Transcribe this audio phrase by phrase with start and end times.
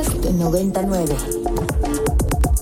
[0.00, 1.14] Podcast 99.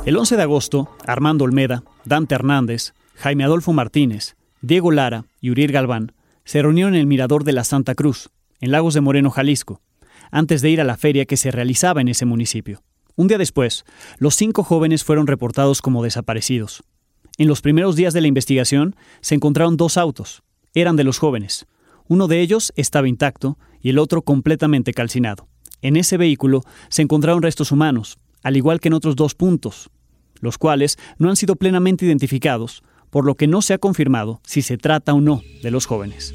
[0.06, 5.70] El 11 de agosto, Armando Olmeda, Dante Hernández, Jaime Adolfo Martínez, Diego Lara y Uriel
[5.70, 6.14] Galván
[6.44, 8.30] se reunieron en el Mirador de la Santa Cruz,
[8.60, 9.80] en Lagos de Moreno, Jalisco,
[10.32, 12.82] antes de ir a la feria que se realizaba en ese municipio.
[13.14, 13.84] Un día después,
[14.18, 16.82] los cinco jóvenes fueron reportados como desaparecidos.
[17.36, 20.42] En los primeros días de la investigación se encontraron dos autos.
[20.74, 21.66] Eran de los jóvenes.
[22.08, 25.46] Uno de ellos estaba intacto y el otro completamente calcinado.
[25.82, 29.90] En ese vehículo se encontraron restos humanos, al igual que en otros dos puntos,
[30.40, 34.62] los cuales no han sido plenamente identificados, por lo que no se ha confirmado si
[34.62, 36.34] se trata o no de los jóvenes.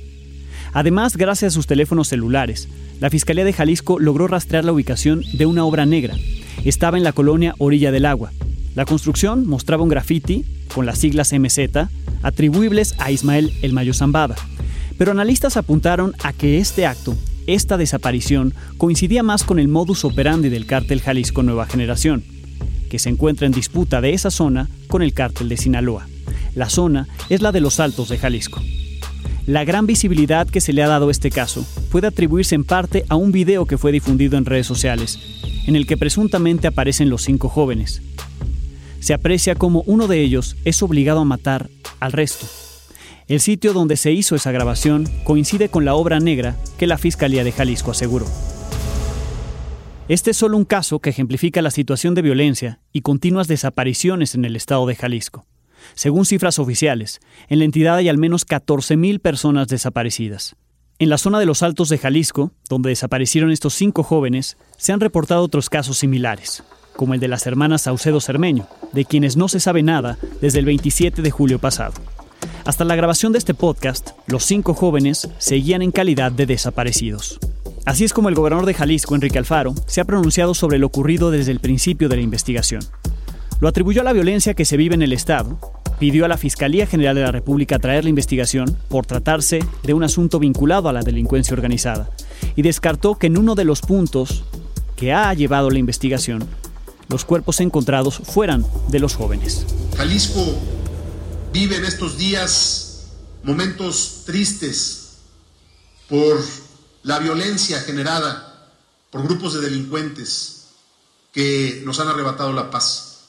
[0.74, 2.68] Además, gracias a sus teléfonos celulares,
[3.00, 6.16] la Fiscalía de Jalisco logró rastrear la ubicación de una obra negra.
[6.66, 8.32] Estaba en la colonia Orilla del Agua.
[8.76, 11.90] La construcción mostraba un graffiti con las siglas MZ
[12.24, 14.36] atribuibles a Ismael El Mayo Zambada.
[14.98, 17.16] Pero analistas apuntaron a que este acto,
[17.48, 22.24] esta desaparición, coincidía más con el modus operandi del cártel Jalisco Nueva Generación,
[22.90, 26.08] que se encuentra en disputa de esa zona con el cártel de Sinaloa.
[26.56, 28.62] La zona es la de los Altos de Jalisco.
[29.46, 33.04] La gran visibilidad que se le ha dado a este caso puede atribuirse en parte
[33.10, 35.20] a un video que fue difundido en redes sociales,
[35.68, 38.02] en el que presuntamente aparecen los cinco jóvenes.
[39.00, 42.46] Se aprecia como uno de ellos es obligado a matar al resto.
[43.28, 47.44] El sitio donde se hizo esa grabación coincide con la obra negra que la Fiscalía
[47.44, 48.26] de Jalisco aseguró.
[50.10, 54.44] Este es solo un caso que ejemplifica la situación de violencia y continuas desapariciones en
[54.44, 55.46] el estado de Jalisco.
[55.96, 60.58] Según cifras oficiales, en la entidad hay al menos 14.000 personas desaparecidas.
[61.00, 65.00] En la zona de los Altos de Jalisco, donde desaparecieron estos cinco jóvenes, se han
[65.00, 66.64] reportado otros casos similares,
[66.98, 70.66] como el de las hermanas Saucedo Cermeño, de quienes no se sabe nada desde el
[70.66, 71.94] 27 de julio pasado.
[72.66, 77.38] Hasta la grabación de este podcast, los cinco jóvenes seguían en calidad de desaparecidos.
[77.84, 81.30] Así es como el gobernador de Jalisco, Enrique Alfaro, se ha pronunciado sobre lo ocurrido
[81.30, 82.82] desde el principio de la investigación.
[83.60, 85.60] Lo atribuyó a la violencia que se vive en el Estado,
[86.00, 90.04] pidió a la Fiscalía General de la República traer la investigación por tratarse de un
[90.04, 92.12] asunto vinculado a la delincuencia organizada
[92.56, 94.46] y descartó que en uno de los puntos
[94.96, 96.46] que ha llevado la investigación,
[97.10, 99.66] los cuerpos encontrados fueran de los jóvenes.
[99.98, 100.56] Jalisco
[101.54, 103.04] vive en estos días
[103.44, 105.20] momentos tristes
[106.10, 106.44] por
[107.04, 108.72] la violencia generada
[109.12, 110.64] por grupos de delincuentes
[111.32, 113.20] que nos han arrebatado la paz.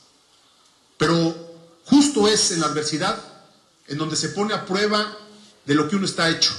[0.97, 1.37] Pero
[1.85, 3.23] justo es en la adversidad
[3.89, 5.19] en donde se pone a prueba
[5.67, 6.55] de lo que uno está hecho.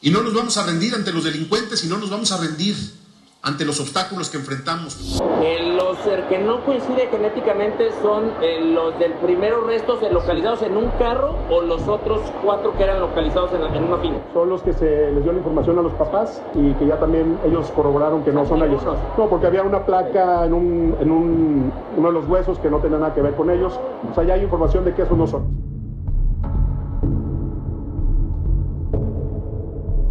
[0.00, 2.74] Y no nos vamos a rendir ante los delincuentes y no nos vamos a rendir
[3.44, 5.22] ante los obstáculos que enfrentamos.
[5.42, 10.88] Eh, los que no coinciden genéticamente son eh, los del primero restos localizados en un
[10.98, 14.18] carro o los otros cuatro que eran localizados en, una finca.
[14.32, 17.38] Son los que se les dio la información a los papás y que ya también
[17.46, 18.82] ellos corroboraron que no son ellos.
[19.16, 22.78] No, porque había una placa en, un, en un, uno de los huesos que no
[22.78, 23.78] tenía nada que ver con ellos.
[24.10, 25.73] O sea, ya hay información de que esos no son.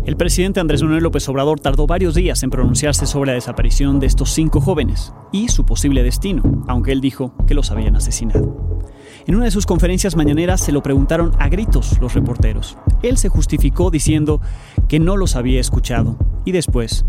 [0.05, 4.07] El presidente Andrés Manuel López Obrador tardó varios días en pronunciarse sobre la desaparición de
[4.07, 8.81] estos cinco jóvenes y su posible destino, aunque él dijo que los habían asesinado.
[9.25, 12.77] En una de sus conferencias mañaneras se lo preguntaron a gritos los reporteros.
[13.01, 14.41] Él se justificó diciendo
[14.89, 17.05] que no los había escuchado y después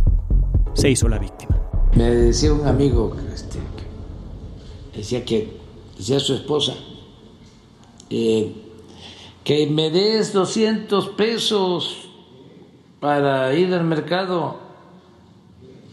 [0.75, 1.61] se hizo la víctima.
[1.97, 3.59] Me decía un amigo este,
[4.95, 5.57] decía que
[5.99, 6.75] decía su esposa
[8.09, 8.55] eh,
[9.43, 12.04] que me des 200 pesos
[13.05, 14.57] para ir al mercado.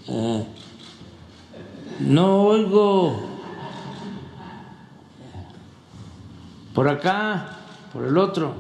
[0.08, 0.46] Eh,
[2.00, 3.20] no oigo
[6.74, 7.58] por acá,
[7.92, 8.54] por el otro,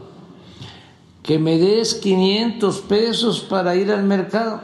[1.23, 4.59] que me des 500 pesos para ir al mercado.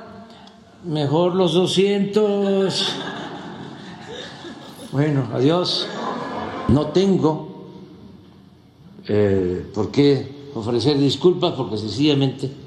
[0.84, 2.94] Mejor los 200.
[4.92, 5.88] Bueno, adiós.
[6.68, 7.70] No tengo
[9.08, 12.67] eh, por qué ofrecer disculpas porque sencillamente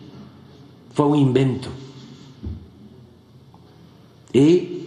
[1.00, 1.70] fue un invento.
[4.34, 4.84] Y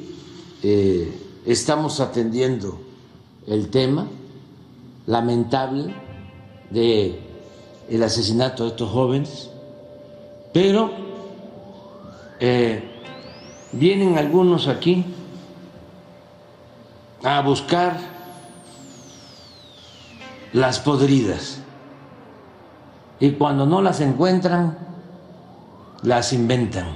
[0.62, 1.12] eh,
[1.44, 2.80] estamos atendiendo
[3.48, 4.06] el tema
[5.08, 5.92] lamentable
[6.70, 7.20] de
[7.90, 9.50] el asesinato de estos jóvenes,
[10.54, 10.92] pero
[12.40, 12.84] eh,
[13.72, 15.04] vienen algunos aquí
[17.24, 17.98] a buscar
[20.52, 21.58] las podridas
[23.20, 24.83] y cuando no las encuentran
[26.04, 26.96] las inventan.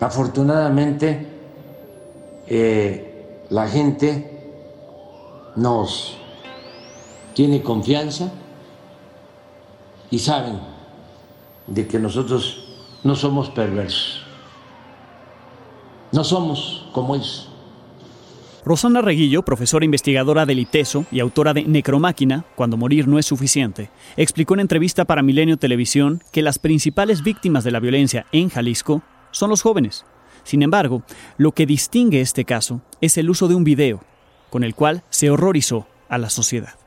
[0.00, 1.26] Afortunadamente,
[2.46, 4.30] eh, la gente
[5.56, 6.16] nos
[7.34, 8.32] tiene confianza
[10.10, 10.60] y saben
[11.66, 12.64] de que nosotros
[13.02, 14.22] no somos perversos.
[16.12, 17.48] No somos como ellos.
[18.64, 23.90] Rosana Reguillo, profesora investigadora del ITESO y autora de Necromáquina, Cuando morir no es suficiente,
[24.16, 29.02] explicó en entrevista para Milenio Televisión que las principales víctimas de la violencia en Jalisco
[29.32, 30.06] son los jóvenes.
[30.44, 31.02] Sin embargo,
[31.36, 34.02] lo que distingue este caso es el uso de un video,
[34.48, 36.83] con el cual se horrorizó a la sociedad.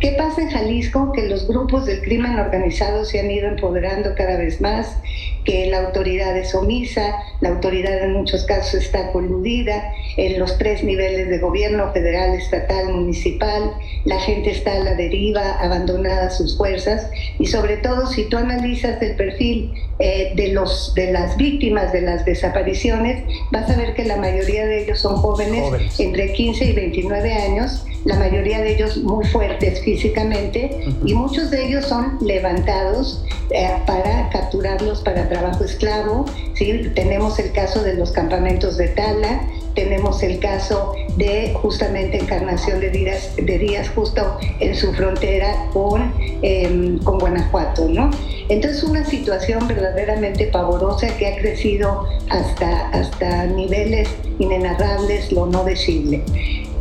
[0.00, 1.12] ¿Qué pasa en Jalisco?
[1.12, 4.96] Que los grupos del crimen organizado se han ido empoderando cada vez más,
[5.44, 10.84] que la autoridad es omisa, la autoridad en muchos casos está coludida en los tres
[10.84, 13.72] niveles de gobierno, federal, estatal, municipal,
[14.04, 18.36] la gente está a la deriva, abandonada a sus fuerzas y sobre todo si tú
[18.36, 23.94] analizas el perfil eh, de, los, de las víctimas de las desapariciones, vas a ver
[23.94, 28.74] que la mayoría de ellos son jóvenes, entre 15 y 29 años, la mayoría de
[28.74, 35.64] ellos muy fuertes físicamente y muchos de ellos son levantados eh, para capturarlos para trabajo
[35.64, 36.24] esclavo.
[36.54, 36.90] ¿sí?
[36.94, 39.42] Tenemos el caso de los campamentos de Tala,
[39.74, 46.12] tenemos el caso de justamente Encarnación de Díaz, de Díaz justo en su frontera con,
[46.42, 48.10] em, con Guanajuato, ¿no?
[48.48, 54.08] Entonces una situación verdaderamente pavorosa que ha crecido hasta, hasta niveles
[54.38, 56.22] inenarrables, lo no decirle.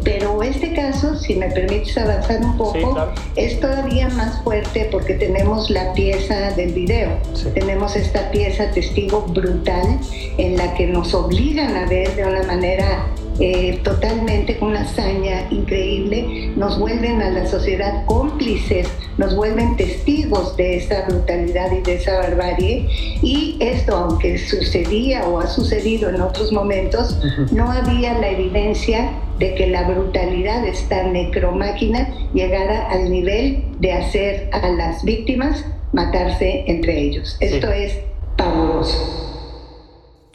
[0.04, 2.98] Pero este caso, si me permites avanzar un poco,
[3.36, 7.18] es todavía más fuerte porque tenemos la pieza del video.
[7.54, 10.00] Tenemos esta pieza testigo brutal
[10.38, 13.06] en la que nos obligan a ver de una manera
[13.42, 20.58] eh, totalmente con una hazaña increíble, nos vuelven a la sociedad cómplices, nos vuelven testigos
[20.58, 22.90] de esa brutalidad y de esa barbarie.
[23.22, 27.18] Y esto, aunque sucedía o ha sucedido en otros momentos,
[27.52, 29.10] no había la evidencia
[29.40, 35.66] de que la brutalidad de esta necromáquina llegara al nivel de hacer a las víctimas
[35.94, 37.38] matarse entre ellos.
[37.40, 37.98] Esto es
[38.38, 39.28] pavoroso.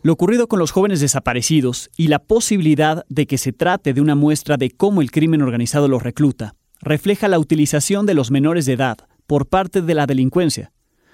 [0.03, 4.15] Lo ocurrido con los jóvenes desaparecidos y la posibilidad de que se trate de una
[4.15, 8.75] muestra de cómo el crimen organizado los recluta refleja la utilización de los menores de
[8.75, 10.73] edad por parte de la delincuencia.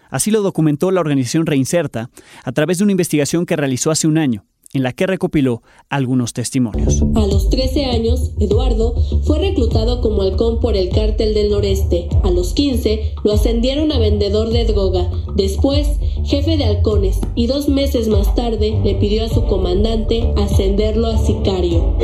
[0.08, 2.10] Así lo documentó la organización Reinserta
[2.42, 6.32] a través de una investigación que realizó hace un año en la que recopiló algunos
[6.32, 7.02] testimonios.
[7.14, 8.94] A los 13 años, Eduardo
[9.24, 12.08] fue reclutado como halcón por el cártel del noreste.
[12.22, 15.88] A los 15 lo ascendieron a vendedor de droga, después
[16.24, 21.18] jefe de halcones y dos meses más tarde le pidió a su comandante ascenderlo a
[21.18, 21.96] sicario.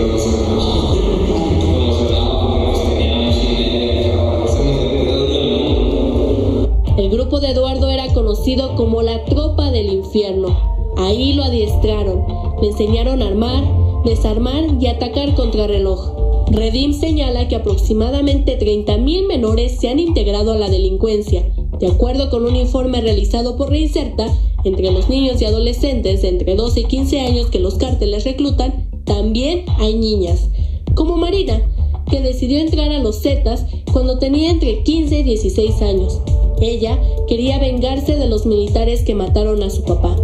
[6.98, 10.76] El grupo de Eduardo era conocido como la tropa del infierno.
[10.96, 12.24] Ahí lo adiestraron,
[12.66, 13.64] enseñaron a armar,
[14.04, 16.12] desarmar y atacar contra reloj.
[16.50, 21.44] Redim señala que aproximadamente 30.000 menores se han integrado a la delincuencia.
[21.80, 24.32] De acuerdo con un informe realizado por Reinserta,
[24.64, 28.88] entre los niños y adolescentes de entre 12 y 15 años que los cárteles reclutan,
[29.04, 30.48] también hay niñas,
[30.94, 31.62] como Marina,
[32.10, 36.20] que decidió entrar a los Zetas cuando tenía entre 15 y 16 años.
[36.60, 36.98] Ella
[37.28, 40.16] quería vengarse de los militares que mataron a su papá.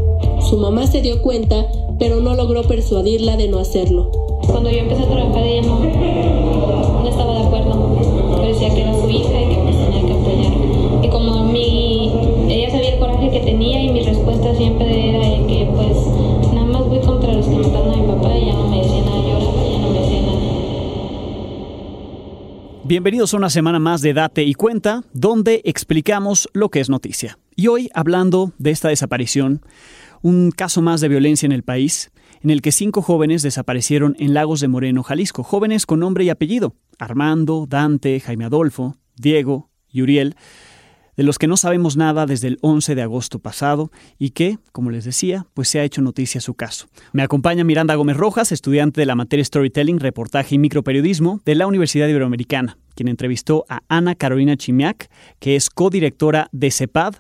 [0.49, 1.67] Su mamá se dio cuenta,
[1.99, 4.11] pero no logró persuadirla de no hacerlo.
[4.47, 7.97] Cuando yo empecé a trabajar, ella no, estaba de acuerdo.
[8.47, 10.53] Decía que era su hija y que me tenía que apoyar.
[11.05, 12.13] Y como mi,
[12.49, 15.97] ella sabía el coraje que tenía y mi respuesta siempre era que pues
[16.53, 19.05] nada más voy contra los que mataron a mi papá y ya no me decía
[19.05, 20.41] nada, lloraba y ya no me decía nada.
[22.85, 27.39] Bienvenidos a una semana más de Date y Cuenta, donde explicamos lo que es noticia.
[27.55, 29.63] Y hoy, hablando de esta desaparición,
[30.23, 32.11] un caso más de violencia en el país,
[32.43, 36.31] en el que cinco jóvenes desaparecieron en Lagos de Moreno, Jalisco, jóvenes con nombre y
[36.31, 40.37] apellido, Armando, Dante, Jaime Adolfo, Diego y Uriel,
[41.17, 44.91] de los que no sabemos nada desde el 11 de agosto pasado y que, como
[44.91, 46.87] les decía, pues se ha hecho noticia su caso.
[47.13, 51.67] Me acompaña Miranda Gómez Rojas, estudiante de la materia Storytelling, Reportaje y Microperiodismo de la
[51.67, 57.17] Universidad Iberoamericana, quien entrevistó a Ana Carolina Chimiak, que es codirectora de CEPAD,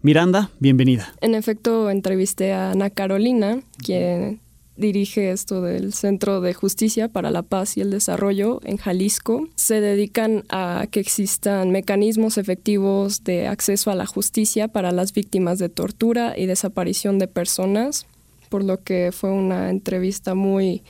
[0.00, 1.12] Miranda, bienvenida.
[1.20, 4.40] En efecto, entrevisté a Ana Carolina, quien
[4.76, 9.48] dirige esto del Centro de Justicia para la Paz y el Desarrollo en Jalisco.
[9.56, 15.58] Se dedican a que existan mecanismos efectivos de acceso a la justicia para las víctimas
[15.58, 18.06] de tortura y desaparición de personas,
[18.50, 20.84] por lo que fue una entrevista muy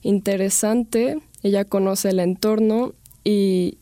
[0.00, 1.18] interesante.
[1.42, 2.94] Ella conoce el entorno
[3.24, 3.76] y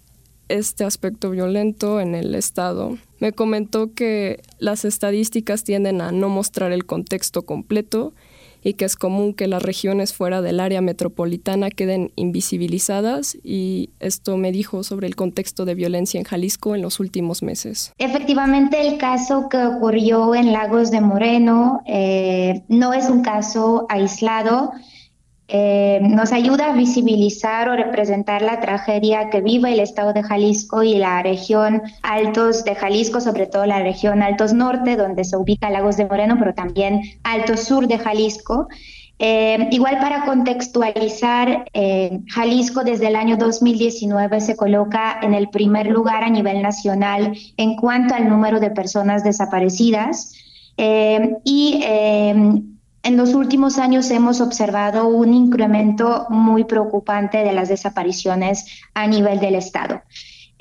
[0.48, 2.98] este aspecto violento en el Estado.
[3.22, 8.14] Me comentó que las estadísticas tienden a no mostrar el contexto completo
[8.64, 14.36] y que es común que las regiones fuera del área metropolitana queden invisibilizadas y esto
[14.38, 17.92] me dijo sobre el contexto de violencia en Jalisco en los últimos meses.
[17.98, 24.72] Efectivamente, el caso que ocurrió en Lagos de Moreno eh, no es un caso aislado
[25.54, 30.82] eh, nos ayuda a visibilizar o representar la tragedia que vive el estado de Jalisco
[30.82, 35.68] y la región Altos de Jalisco, sobre todo la región Altos Norte, donde se ubica
[35.68, 38.66] Lagos de Moreno, pero también Altos Sur de Jalisco.
[39.18, 45.86] Eh, igual para contextualizar, eh, Jalisco desde el año 2019 se coloca en el primer
[45.88, 50.32] lugar a nivel nacional en cuanto al número de personas desaparecidas.
[50.78, 51.84] Eh, y
[53.02, 59.40] en los últimos años hemos observado un incremento muy preocupante de las desapariciones a nivel
[59.40, 60.02] del Estado.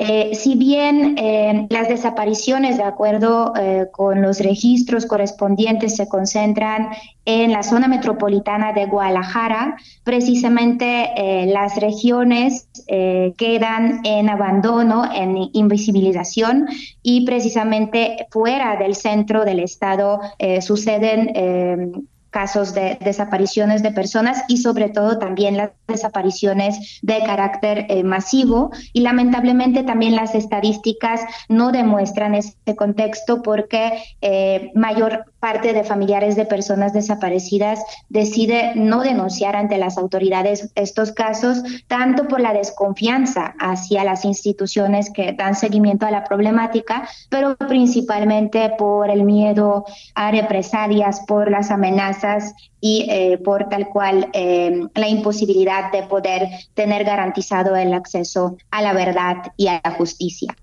[0.03, 6.89] Eh, si bien eh, las desapariciones, de acuerdo eh, con los registros correspondientes, se concentran
[7.25, 16.67] en la zona metropolitana de Guadalajara, precisamente las regiones quedan en abandono, en invisibilización
[17.03, 20.19] y precisamente fuera del centro del estado
[20.61, 28.03] suceden casos de desapariciones de personas y sobre todo también las desapariciones de carácter eh,
[28.03, 35.83] masivo y lamentablemente también las estadísticas no demuestran este contexto porque eh, mayor parte de
[35.83, 42.53] familiares de personas desaparecidas decide no denunciar ante las autoridades estos casos, tanto por la
[42.53, 49.85] desconfianza hacia las instituciones que dan seguimiento a la problemática, pero principalmente por el miedo
[50.15, 56.47] a represalias, por las amenazas y eh, por tal cual eh, la imposibilidad de poder
[56.73, 60.55] tener garantizado el acceso a la verdad y a la justicia.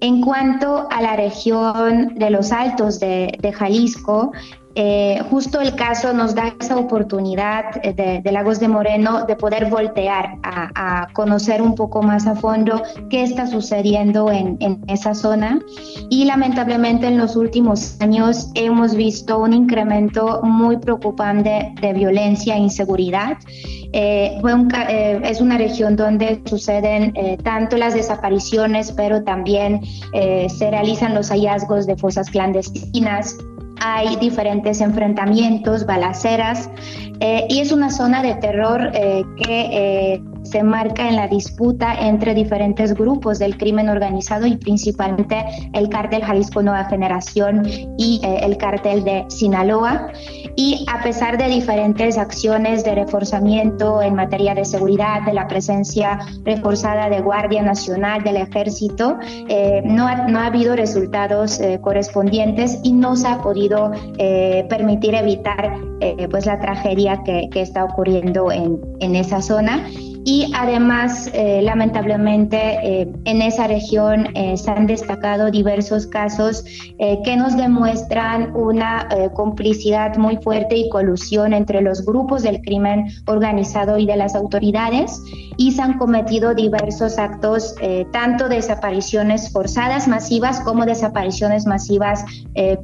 [0.00, 4.32] En cuanto a la región de los Altos de, Jalisco,
[4.76, 10.38] eh, justo el caso nos da esa oportunidad de, Lagos de Moreno de poder voltear
[10.44, 15.60] a, conocer un poco más a fondo qué está sucediendo en, esa zona.
[16.08, 22.58] Y lamentablemente en los últimos años hemos visto un incremento muy preocupante de violencia e
[22.58, 23.38] inseguridad.
[23.92, 24.40] Eh,
[24.88, 27.12] eh, es una región donde suceden
[27.42, 29.80] tanto las desapariciones, pero también
[30.12, 33.36] se realizan los hallazgos de fosas clandestinas,
[33.80, 36.70] hay diferentes enfrentamientos, balaceras,
[37.20, 41.94] eh, y es una zona de terror eh, que eh, se marca en la disputa
[42.00, 45.44] entre diferentes grupos del crimen organizado y principalmente
[45.74, 47.62] el cártel Jalisco Nueva Generación
[47.98, 50.08] y el cártel de Sinaloa.
[50.56, 56.18] Y a pesar de diferentes acciones de reforzamiento en materia de seguridad, de la presencia
[56.44, 59.18] reforzada de Guardia Nacional, del Ejército,
[59.84, 63.69] no, ha, no ha habido resultados correspondientes y no se ha podido
[64.68, 65.74] permitir evitar
[66.30, 69.86] pues la tragedia que, está ocurriendo en, en esa zona
[70.24, 76.64] y además eh, lamentablemente eh, en esa región eh, se han destacado diversos casos
[77.24, 83.96] que nos demuestran una complicidad muy fuerte y colusión entre los grupos del crimen organizado
[83.96, 85.22] y de las autoridades
[85.56, 87.74] y se han cometido diversos actos
[88.12, 92.24] tanto desapariciones forzadas masivas como desapariciones masivas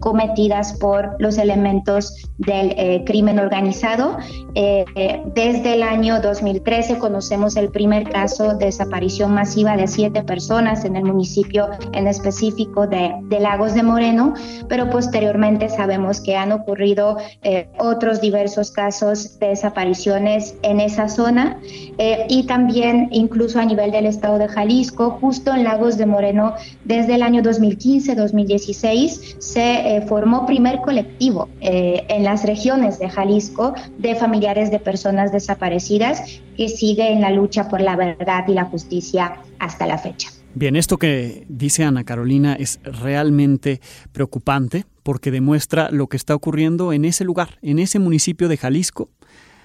[0.00, 4.16] cometidas por los elementos del crimen organizado.
[4.54, 10.96] desde el año 2013 conocemos el primer caso de desaparición masiva de siete personas en
[10.96, 14.34] el municipio en específico de, Lagos de Moreno,
[14.68, 21.58] pero posteriormente sabemos que han ocurrido eh, otros diversos casos de desapariciones en esa zona
[21.98, 26.54] eh, y también incluso a nivel del estado de Jalisco, justo en Lagos de Moreno,
[26.84, 34.14] desde el año 2015-2016 se eh, formó primer colectivo en las regiones de Jalisco de
[34.14, 39.40] familiares de personas desaparecidas que sigue en la lucha por la verdad y la justicia
[39.58, 40.30] hasta la fecha.
[40.54, 43.80] Bien, esto que dice Ana Carolina es realmente
[44.12, 49.10] preocupante porque demuestra lo que está ocurriendo en ese lugar, en ese municipio de Jalisco.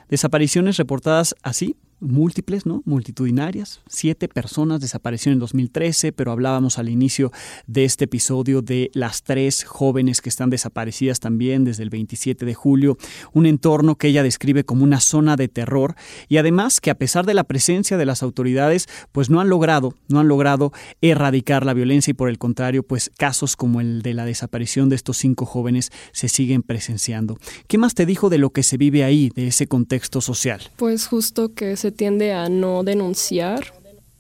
[0.09, 2.81] Desapariciones reportadas así, múltiples, ¿no?
[2.85, 3.81] multitudinarias.
[3.87, 7.31] Siete personas desaparecieron en 2013, pero hablábamos al inicio
[7.67, 12.53] de este episodio de las tres jóvenes que están desaparecidas también desde el 27 de
[12.53, 12.97] julio.
[13.33, 15.95] Un entorno que ella describe como una zona de terror
[16.27, 19.95] y además que a pesar de la presencia de las autoridades, pues no han logrado,
[20.07, 24.13] no han logrado erradicar la violencia y por el contrario, pues casos como el de
[24.13, 27.37] la desaparición de estos cinco jóvenes se siguen presenciando.
[27.67, 30.61] ¿Qué más te dijo de lo que se vive ahí, de ese contexto social?
[30.77, 33.73] Pues justo que se tiende a no denunciar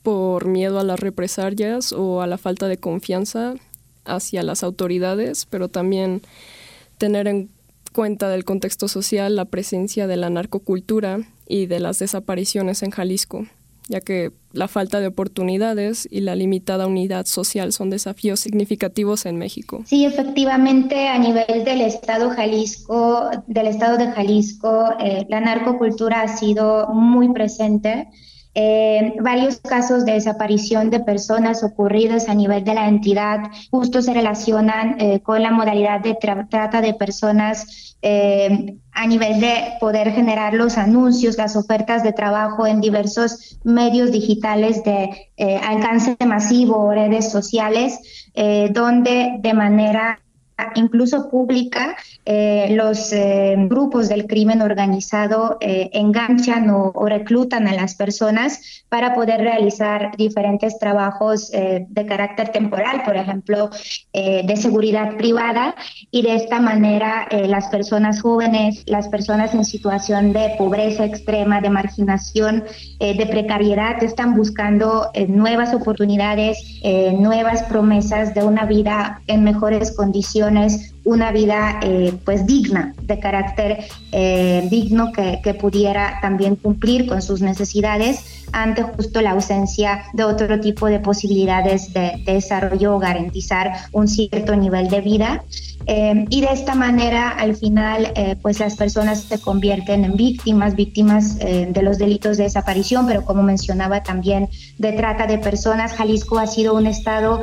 [0.03, 3.55] por miedo a las represalias o a la falta de confianza
[4.05, 6.21] hacia las autoridades, pero también
[6.97, 7.49] tener en
[7.93, 13.45] cuenta del contexto social la presencia de la narcocultura y de las desapariciones en Jalisco,
[13.91, 19.37] ya que la falta de oportunidades y la limitada unidad social son desafíos significativos en
[19.37, 19.83] México.
[19.85, 26.37] Sí, efectivamente, a nivel del Estado Jalisco, del Estado de Jalisco, eh, la narcocultura ha
[26.37, 28.07] sido muy presente.
[28.53, 34.13] Eh, varios casos de desaparición de personas ocurridos a nivel de la entidad justo se
[34.13, 40.53] relacionan eh, con la modalidad de trata de personas eh, a nivel de poder generar
[40.53, 45.31] los anuncios, las ofertas de trabajo en diversos medios digitales de
[45.63, 47.99] alcance masivo o redes sociales,
[48.73, 50.19] donde de manera
[50.75, 57.95] incluso pública, eh, los eh, grupos del crimen organizado eh, enganchan o, reclutan a las
[57.95, 63.69] personas para poder realizar diferentes trabajos de carácter temporal, por ejemplo,
[64.13, 65.75] de seguridad privada,
[66.11, 71.69] y de esta manera las personas jóvenes, las personas en situación de pobreza extrema, de
[71.69, 72.63] marginación,
[72.99, 76.57] de precariedad, están buscando nuevas oportunidades,
[77.13, 80.91] nuevas promesas de una vida en mejores condiciones Nice.
[81.03, 87.41] Una vida eh, pues digna, de carácter eh, digno que, pudiera también cumplir con sus
[87.41, 93.71] necesidades ante justo la ausencia de otro tipo de posibilidades de, de desarrollo o garantizar
[93.91, 95.43] un cierto nivel de vida.
[95.87, 101.39] Eh, y de esta manera, al final, pues las personas se convierten en víctimas, víctimas
[101.39, 105.93] de los delitos de desaparición, pero como mencionaba también, de trata de personas.
[105.93, 107.41] Jalisco ha sido un estado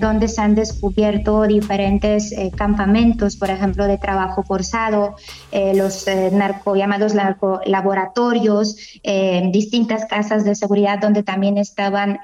[0.00, 2.97] donde se han descubierto diferentes campamentos,
[3.38, 5.16] por ejemplo, de trabajo forzado,
[5.52, 8.76] los narco, llamados laboratorios,
[9.50, 12.18] distintas casas de seguridad donde también estaban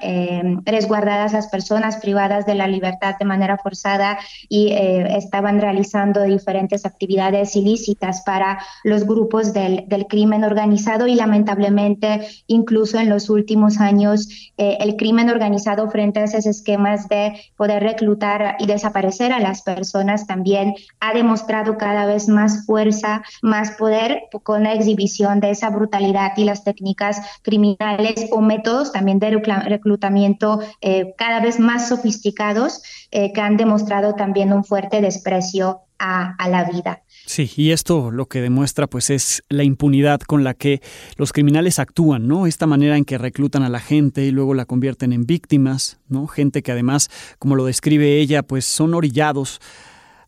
[0.65, 4.17] resguardadas las personas privadas de la libertad de manera forzada
[4.49, 12.99] y estaban realizando diferentes actividades ilícitas para los grupos del, crimen organizado y lamentablemente incluso
[12.99, 14.27] en los últimos años
[14.57, 19.61] eh, el crimen organizado frente a esos esquemas de poder reclutar y desaparecer a las
[19.61, 20.64] personas también
[20.99, 26.45] ha demostrado cada vez más fuerza, más poder con la exhibición de esa brutalidad y
[26.45, 33.41] las técnicas criminales o métodos también de reclutamiento eh, cada vez más sofisticados eh, que
[33.41, 37.03] han demostrado también un fuerte desprecio a, la vida.
[37.25, 40.81] Sí, y esto lo que demuestra pues es la impunidad con la que
[41.17, 42.47] los criminales actúan, ¿no?
[42.47, 46.27] Esta manera en que reclutan a la gente y luego la convierten en víctimas, ¿no?
[46.27, 49.59] Gente que además, como lo describe ella, pues son orillados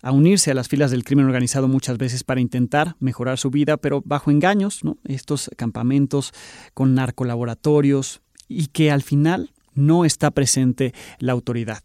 [0.02, 3.78] a unirse a las filas del crimen organizado muchas veces para intentar mejorar su vida,
[3.78, 4.98] pero bajo engaños, ¿no?
[5.06, 6.34] Estos campamentos
[6.74, 11.84] con narcolaboratorios y que al final no está presente la autoridad.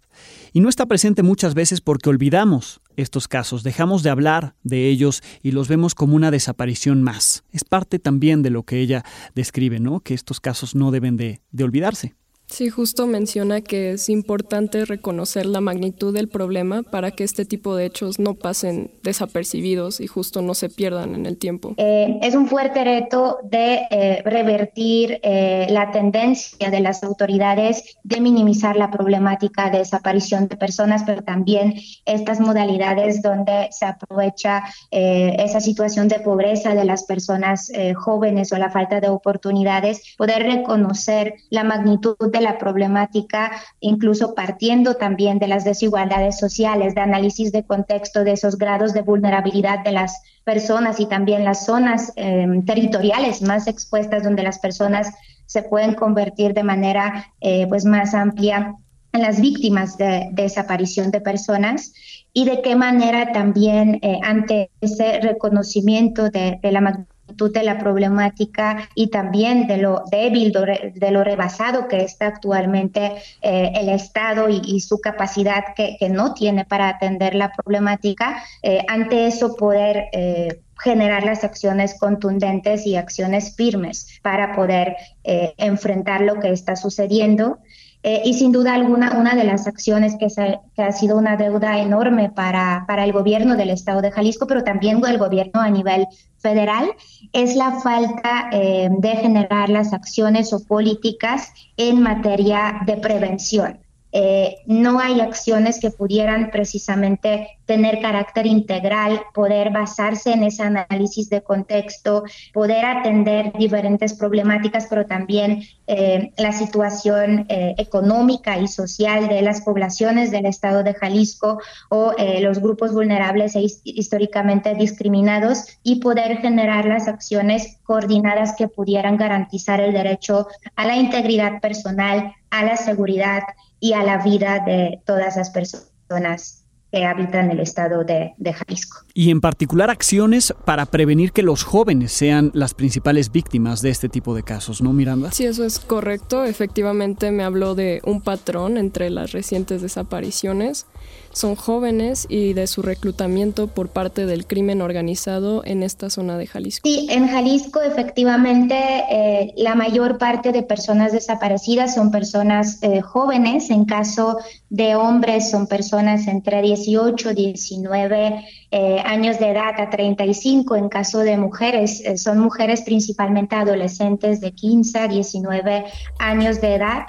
[0.52, 5.22] Y no está presente muchas veces porque olvidamos estos casos, dejamos de hablar de ellos
[5.42, 7.44] y los vemos como una desaparición más.
[7.52, 10.00] Es parte también de lo que ella describe, ¿no?
[10.00, 12.14] Que estos casos no deben de, de olvidarse.
[12.52, 17.74] Sí, justo menciona que es importante reconocer la magnitud del problema para que este tipo
[17.74, 21.72] de hechos no pasen desapercibidos y justo no se pierdan en el tiempo.
[21.78, 28.20] Eh, es un fuerte reto de eh, revertir eh, la tendencia de las autoridades de
[28.20, 35.60] minimizar la problemática de desaparición de personas, pero también estas modalidades donde se aprovecha esa
[35.60, 41.64] situación de pobreza de las personas jóvenes o la falta de oportunidades, poder reconocer la
[41.64, 48.24] magnitud de la problemática, incluso partiendo también de las desigualdades sociales, de análisis de contexto
[48.24, 53.66] de esos grados de vulnerabilidad de las personas y también las zonas em, territoriales más
[53.66, 55.12] expuestas donde las personas
[55.46, 58.74] se pueden convertir de manera eh, pues más amplia
[59.12, 61.92] en las víctimas de, desaparición de personas
[62.32, 68.88] y de qué manera también eh, ante ese reconocimiento de, la magnitud de la problemática
[68.94, 74.80] y también de lo débil, de lo rebasado que está actualmente eh, el Estado y,
[74.80, 81.24] su capacidad que, no tiene para atender la problemática, eh, ante eso poder eh, generar
[81.24, 87.58] las acciones contundentes y acciones firmes para poder enfrentar lo que está sucediendo.
[88.02, 90.26] Y sin duda alguna, una de las acciones que,
[90.74, 94.64] que, ha sido una deuda enorme para, para el gobierno del Estado de Jalisco, pero
[94.64, 96.06] también el gobierno a nivel
[96.42, 96.90] federal
[97.32, 103.78] es la falta eh, de generar las acciones o políticas en materia de prevención.
[104.12, 111.30] Eh, no hay acciones que pudieran precisamente tener carácter integral, poder basarse en ese análisis
[111.30, 119.28] de contexto, poder atender diferentes problemáticas, pero también eh, la situación eh, económica y social
[119.28, 126.00] de las poblaciones del estado de Jalisco o los grupos vulnerables e históricamente discriminados y
[126.00, 132.64] poder generar las acciones coordinadas que pudieran garantizar el derecho a la integridad personal, a
[132.64, 133.42] la seguridad
[133.82, 136.61] y a la vida de todas las personas
[136.92, 138.98] que habitan el estado de, Jalisco.
[139.14, 144.10] Y en particular acciones para prevenir que los jóvenes sean las principales víctimas de este
[144.10, 145.32] tipo de casos, ¿no, Miranda?
[145.32, 146.44] Sí, eso es correcto.
[146.44, 150.86] Efectivamente me habló de un patrón entre las recientes desapariciones
[151.32, 156.46] son jóvenes y de su reclutamiento por parte del crimen organizado en esta zona de
[156.46, 156.88] Jalisco.
[156.88, 158.76] Sí, en Jalisco efectivamente
[159.10, 164.38] eh, la mayor parte de personas desaparecidas son personas eh, jóvenes, en caso
[164.72, 171.18] de hombres son personas entre 18, 19 eh, años de edad a 35, en caso
[171.18, 175.84] de mujeres son mujeres principalmente adolescentes de 15 a 19
[176.18, 177.04] años de edad.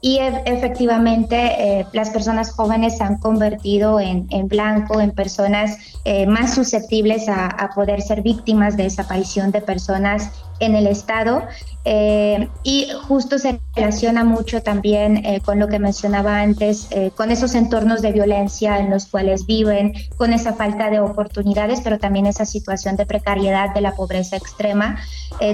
[0.00, 6.24] Y efectivamente eh, las personas jóvenes se han convertido en, en blanco, en personas eh,
[6.24, 11.42] más susceptibles a, poder ser víctimas de desaparición de personas en el Estado
[11.90, 17.30] eh, y justo se relaciona mucho también eh, con lo que mencionaba antes, eh, con
[17.30, 22.26] esos entornos de violencia en los cuales viven, con esa falta de oportunidades, pero también
[22.26, 24.98] esa situación de precariedad de la pobreza extrema,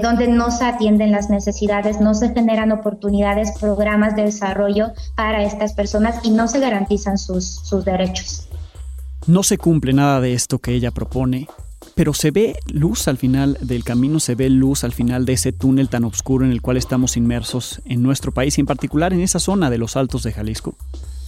[0.02, 5.74] donde no se atienden las necesidades, no se generan oportunidades, programas de desarrollo para estas
[5.74, 8.48] personas y no se garantizan sus, sus derechos.
[9.26, 11.48] No se cumple nada de esto que ella propone
[11.94, 15.52] pero se ve luz al final del camino, se ve luz al final de ese
[15.52, 19.20] túnel tan oscuro en el cual estamos inmersos en nuestro país y en particular en
[19.20, 20.74] esa zona de los Altos de Jalisco.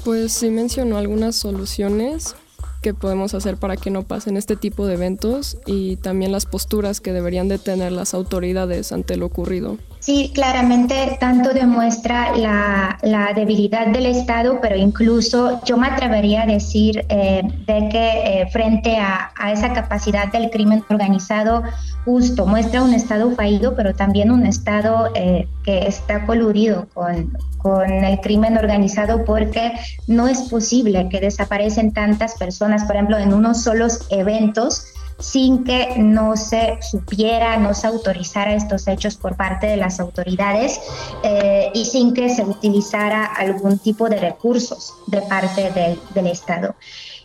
[0.04, 2.36] Pues sí mencionó algunas soluciones
[2.82, 7.00] que podemos hacer para que no pasen este tipo de eventos y también las posturas
[7.00, 9.78] que deberían de tener las autoridades ante lo ocurrido.
[10.06, 16.46] Sí, claramente tanto demuestra la, la debilidad del Estado, pero incluso yo me atrevería a
[16.46, 21.64] decir eh, de que eh, frente a, a, esa capacidad del crimen organizado,
[22.04, 27.90] justo muestra un Estado fallido, pero también un Estado eh, que está coludido con, con
[27.90, 29.72] el crimen organizado porque
[30.06, 34.84] no es posible que desaparecen tantas personas, por ejemplo, en unos solos eventos
[35.18, 40.80] sin que no se supiera, no se autorizara estos hechos por parte de las autoridades
[41.22, 46.74] eh, y sin que se utilizara algún tipo de recursos de parte del, Estado.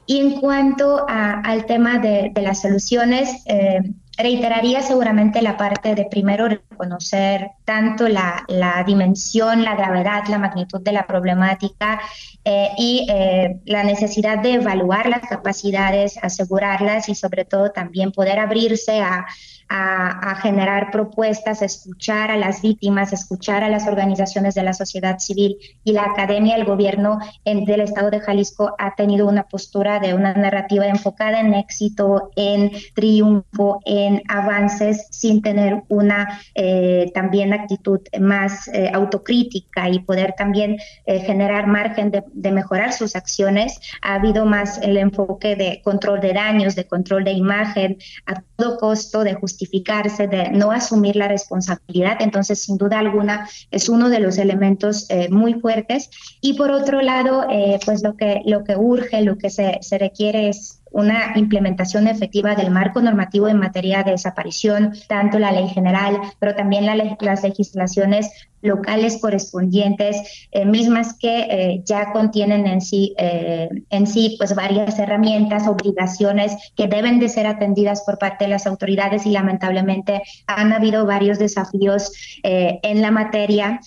[0.05, 3.81] Y en cuanto al tema de, las soluciones, eh,
[4.21, 8.45] reiteraría seguramente la parte de primero reconocer tanto la,
[8.85, 12.01] dimensión, la gravedad, la magnitud de la problemática
[12.43, 18.39] eh, y eh, la necesidad de evaluar las capacidades, asegurarlas y sobre todo también poder
[18.39, 19.25] abrirse a,
[19.73, 25.57] a, generar propuestas, escuchar a las víctimas, escuchar a las organizaciones de la sociedad civil
[25.83, 30.33] y la academia, el gobierno del estado de Jalisco ha tenido una postura de una
[30.33, 38.67] narrativa enfocada en éxito, en triunfo, en avances, sin tener una eh, también actitud más
[38.67, 43.79] eh, autocrítica y poder también eh, generar margen de, de mejorar sus acciones.
[44.01, 48.77] Ha habido más el enfoque de control de daños, de control de imagen, a todo
[48.77, 52.17] costo de justificarse, de no asumir la responsabilidad.
[52.19, 56.09] Entonces, sin duda alguna, es uno de los elementos eh, muy fuertes.
[56.41, 59.97] Y por otro lado, eh, pues lo que, lo que urge, lo que se, se
[59.97, 65.69] requiere es una implementación efectiva del marco normativo en materia de desaparición, tanto la ley
[65.69, 68.29] general, pero también las legislaciones
[68.61, 74.97] locales correspondientes, eh, mismas que eh, ya contienen en sí, eh, en sí pues varias
[74.99, 80.73] herramientas, obligaciones que deben de ser atendidas por parte de las autoridades y lamentablemente han
[80.73, 82.11] habido varios desafíos
[82.43, 83.79] en la materia.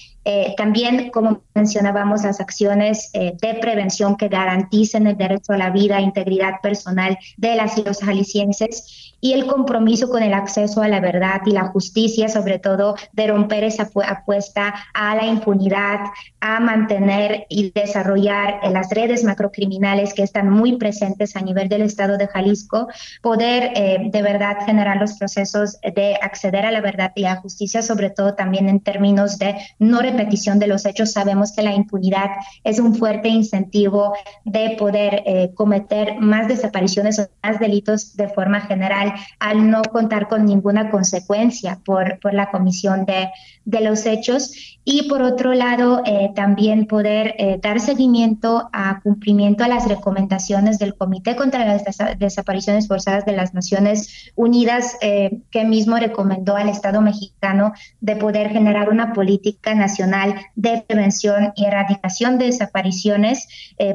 [0.57, 6.61] también, como mencionábamos, las acciones de prevención que garanticen el derecho a la vida, integridad
[6.63, 11.41] personal de las y los jaliscienses y el compromiso con el acceso a la verdad
[11.47, 14.64] y la justicia, sobre todo de romper esa apuesta
[14.95, 16.01] a la impunidad,
[16.41, 22.17] a mantener y desarrollar las redes macrocriminales que están muy presentes a nivel del estado
[22.17, 22.89] de Jalisco,
[23.23, 27.83] poder eh, de verdad generar los procesos de acceder a la verdad y la justicia,
[27.83, 31.13] sobre todo también en términos de no repetición de los hechos.
[31.13, 32.31] Sabemos que la impunidad
[32.63, 38.61] es un fuerte incentivo de poder eh, cometer más desapariciones o más delitos de forma
[38.61, 43.31] general al no contar con ninguna consecuencia por, por la comisión de,
[43.65, 44.75] de los hechos.
[44.87, 50.79] Y por otro lado eh, también poder eh, dar seguimiento a cumplimiento a las recomendaciones
[50.79, 51.85] del Comité contra las
[52.19, 57.73] Desapariciones Forzadas de las Naciones Unidas, eh, que mismo recomendó al Estado mexicano
[58.03, 63.49] de poder generar una política nacional de prevención y erradicación de desapariciones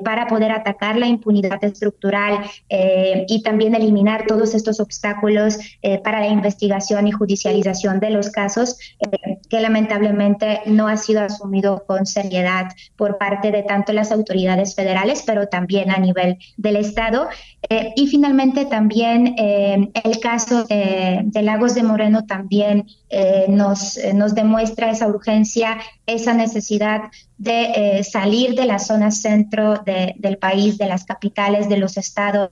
[0.04, 5.58] para poder atacar la impunidad estructural y también eliminar todos estos obstáculos
[6.04, 8.78] para la investigación y judicialización de los casos
[9.50, 15.24] que lamentablemente no ha sido asumido con seriedad por parte de tanto las autoridades federales,
[15.26, 17.28] pero también a nivel del Estado.
[17.70, 24.36] Eh, y finalmente también eh, el caso de Lagos de Moreno también eh, nos, nos
[24.36, 27.02] demuestra esa urgencia, esa necesidad
[27.40, 32.50] de salir de la zona centro del país, de las capitales, de los estados,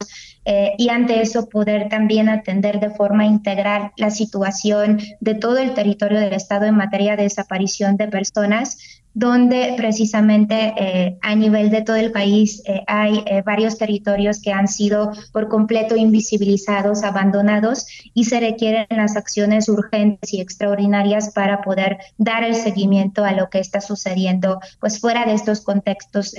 [0.78, 6.20] y ante eso poder también atender de forma integral la situación de todo el territorio
[6.20, 8.78] del estado en materia de desaparición de personas
[9.18, 14.54] donde precisamente eh, a nivel de todo el país eh, hay eh, varios territorios que
[14.54, 21.64] han sido por completo invisibilizados, abandonados y se requieren las acciones urgentes y extraordinarias para
[21.64, 26.36] poder dar el seguimiento a lo que está sucediendo, pues fuera de estos contextos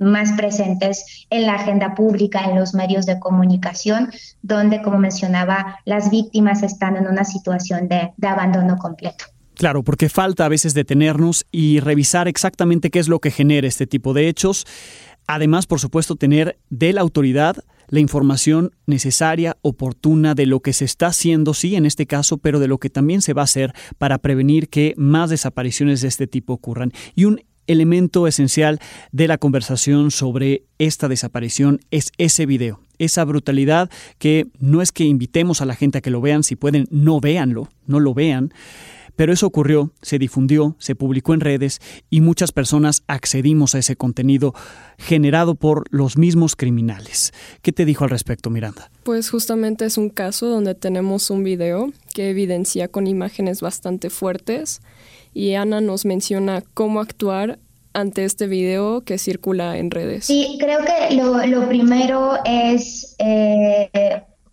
[0.00, 4.10] más presentes en la agenda pública, en los medios de comunicación,
[4.42, 9.26] donde, como mencionaba, las víctimas están en una situación de abandono completo.
[9.60, 13.86] Claro, porque falta a veces detenernos y revisar exactamente qué es lo que genera este
[13.86, 14.66] tipo de hechos.
[15.26, 20.86] Además, por supuesto, tener de la autoridad la información necesaria, oportuna de lo que se
[20.86, 23.74] está haciendo, sí, en este caso, pero de lo que también se va a hacer
[23.98, 26.90] para prevenir que más desapariciones de este tipo ocurran.
[27.14, 28.80] Y un elemento esencial
[29.12, 35.04] de la conversación sobre esta desaparición es ese video, esa brutalidad que no es que
[35.04, 38.54] invitemos a la gente a que lo vean, si pueden, no véanlo, no lo vean
[39.20, 43.94] pero eso ocurrió, se difundió, se publicó en redes y muchas personas accedimos a ese
[43.94, 44.54] contenido
[44.96, 47.34] generado por los mismos criminales.
[47.60, 48.90] ¿Qué te dijo al respecto, Miranda?
[49.02, 54.80] Pues justamente es un caso donde tenemos un video que evidencia con imágenes bastante fuertes
[55.34, 57.58] y Ana nos menciona cómo actuar
[57.92, 60.24] ante este video que circula en redes.
[60.24, 63.90] Sí, creo que lo, primero es eh,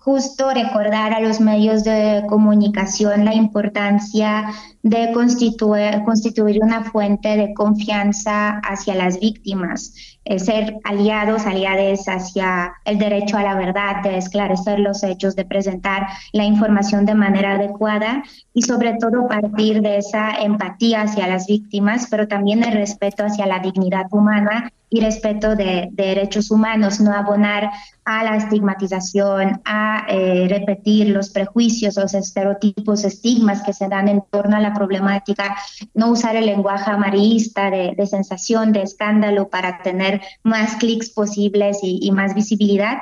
[0.07, 4.45] justo recordar a los medios de comunicación la importancia
[4.89, 12.73] de constituir, constituir una fuente de confianza hacia las víctimas, eh, ser aliados, aliadas hacia
[12.85, 17.53] el derecho a la verdad, de esclarecer los hechos, de presentar la información de manera
[17.53, 18.23] adecuada
[18.53, 23.45] y sobre todo partir de esa empatía hacia las víctimas, pero también el respeto hacia
[23.45, 27.69] la dignidad humana y respeto de, derechos humanos, no abonar
[28.05, 34.23] a la estigmatización, a eh, repetir los prejuicios, los estereotipos, estigmas que se dan en
[34.31, 35.57] torno a la problemática,
[35.93, 42.11] no usar el lenguaje amarillista de, sensación, de escándalo para tener más clics posibles y,
[42.11, 42.97] más visibilidad.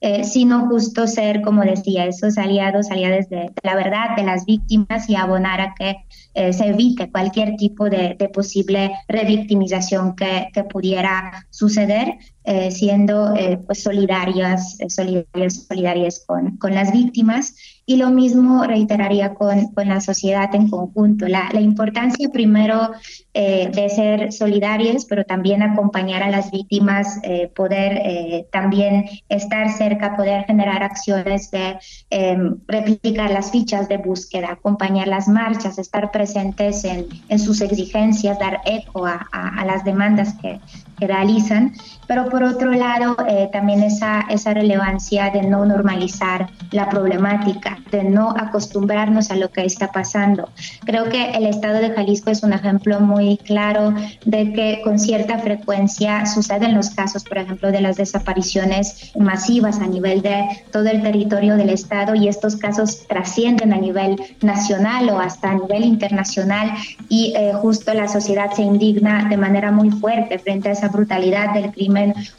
[0.00, 5.08] Eh, sino justo ser, como decía, esos aliados, aliados de, la verdad, de las víctimas
[5.08, 5.96] y abonar a que
[6.34, 13.34] eh, se evite cualquier tipo de, posible revictimización que pudiera suceder, eh, siendo
[13.66, 17.54] pues solidarias, solidarias, solidarias con, con las víctimas
[17.86, 21.28] y lo mismo reiteraría con, con la sociedad en conjunto.
[21.28, 22.92] La, la importancia primero
[23.34, 29.70] eh, de ser solidarios, pero también acompañar a las víctimas, eh, poder eh, también estar
[29.70, 31.76] cerca, poder generar acciones de
[32.10, 38.38] em, replicar las fichas de búsqueda, acompañar las marchas, estar presentes en, en sus exigencias,
[38.38, 40.60] dar eco a, a, a las demandas que,
[40.98, 41.74] que realizan,
[42.06, 43.16] pero por otro lado
[43.52, 49.64] también esa, esa relevancia de no normalizar la problemática, de no acostumbrarnos a lo que
[49.64, 50.48] está pasando.
[50.84, 55.38] Creo que el estado de Jalisco es un ejemplo muy claro de que con cierta
[55.38, 61.02] frecuencia suceden los casos, por ejemplo, de las desapariciones masivas a nivel de todo el
[61.02, 66.72] territorio del estado y estos casos trascienden a nivel nacional o hasta a nivel internacional
[67.08, 71.54] y eh, justo la sociedad se indigna de manera muy fuerte frente a esa brutalidad
[71.54, 71.93] del crimen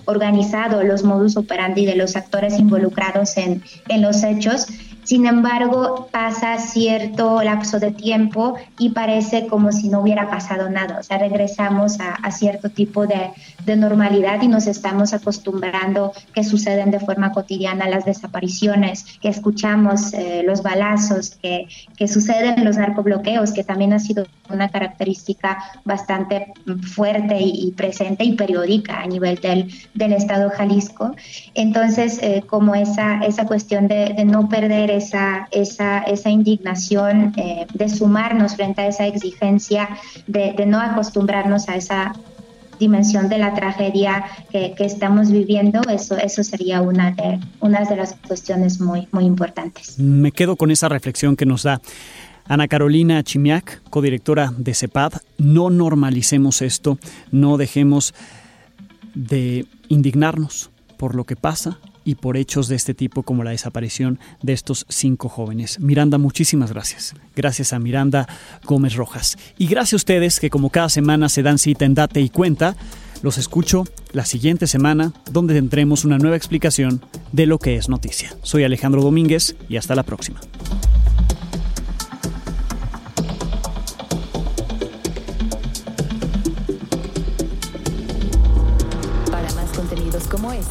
[0.06, 4.68] organizado, los modus operandi de los actores involucrados en, en los hechos
[5.06, 10.98] Sin embargo, pasa cierto lapso de tiempo y parece como si no hubiera pasado nada.
[11.00, 13.30] O sea, regresamos a, cierto tipo de,
[13.76, 20.44] normalidad y nos estamos acostumbrando que suceden de forma cotidiana las desapariciones, que escuchamos eh,
[20.46, 26.54] los balazos, que, que suceden los narcobloqueos, que también ha sido una característica bastante
[26.94, 31.16] fuerte y, presente y periódica a nivel del, del Estado Jalisco.
[31.54, 37.68] Entonces, eh, como esa, esa cuestión de, de no perder esa, esa, esa indignación, eh,
[37.74, 39.90] de sumarnos frente a esa exigencia,
[40.28, 42.14] de, de, no acostumbrarnos a esa
[42.80, 47.96] dimensión de la tragedia que, que, estamos viviendo, eso, eso sería una de, una de
[47.96, 49.98] las cuestiones muy, muy importantes.
[50.00, 51.82] Me quedo con esa reflexión que nos da.
[52.48, 57.00] Ana Carolina Chimiak, codirectora de CEPAD, no normalicemos esto,
[57.32, 58.14] no dejemos
[59.16, 64.20] de indignarnos por lo que pasa, y por hechos de este tipo como la desaparición
[64.42, 65.80] de estos cinco jóvenes.
[65.80, 67.16] Miranda, muchísimas gracias.
[67.36, 68.28] Gracias a Miranda
[68.64, 69.38] Gómez Rojas.
[69.58, 72.76] Y gracias a ustedes que como cada semana se dan cita en Date y Cuenta.
[73.22, 78.36] Los escucho la siguiente semana donde tendremos una nueva explicación de lo que es noticia.
[78.44, 80.40] Soy Alejandro Domínguez y hasta la próxima.